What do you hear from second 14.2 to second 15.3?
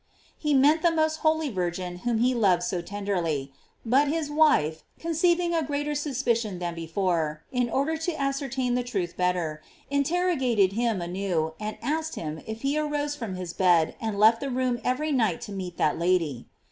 the room every